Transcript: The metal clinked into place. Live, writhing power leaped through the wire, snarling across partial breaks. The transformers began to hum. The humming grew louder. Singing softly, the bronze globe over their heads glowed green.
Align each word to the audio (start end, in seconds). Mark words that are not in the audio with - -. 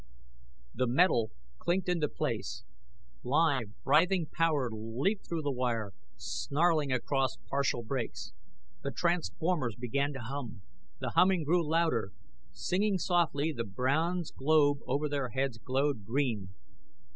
The 0.73 0.87
metal 0.87 1.29
clinked 1.59 1.87
into 1.87 2.09
place. 2.09 2.63
Live, 3.23 3.65
writhing 3.85 4.25
power 4.33 4.67
leaped 4.71 5.27
through 5.27 5.43
the 5.43 5.51
wire, 5.51 5.91
snarling 6.17 6.91
across 6.91 7.37
partial 7.47 7.83
breaks. 7.83 8.33
The 8.81 8.89
transformers 8.89 9.75
began 9.75 10.11
to 10.13 10.19
hum. 10.19 10.63
The 10.97 11.11
humming 11.11 11.43
grew 11.43 11.63
louder. 11.69 12.13
Singing 12.51 12.97
softly, 12.97 13.53
the 13.55 13.63
bronze 13.63 14.31
globe 14.31 14.79
over 14.87 15.07
their 15.07 15.29
heads 15.29 15.59
glowed 15.59 16.03
green. 16.03 16.49